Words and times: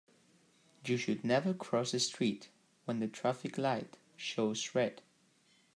You 0.83 0.97
should 0.97 1.23
never 1.23 1.53
cross 1.53 1.91
the 1.91 1.99
street 1.99 2.49
when 2.85 3.01
the 3.01 3.07
traffic 3.07 3.55
light 3.59 3.97
shows 4.17 4.73
red. 4.73 5.03